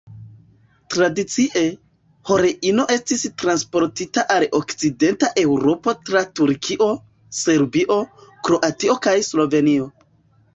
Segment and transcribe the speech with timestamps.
[0.93, 1.61] Tradicie,
[2.29, 6.89] heroino estis transportita al Okcidenta Eŭropo tra Turkio,
[7.43, 7.99] Serbio,
[8.49, 9.89] Kroatio kaj Slovenio.